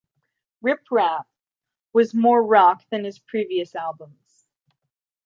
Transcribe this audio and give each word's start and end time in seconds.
"Ripp 0.63 0.89
rapp" 0.89 1.27
was 1.93 2.15
more 2.15 2.41
rock 2.43 2.83
than 2.89 3.03
his 3.03 3.19
previous 3.19 3.75
albums. 3.75 4.47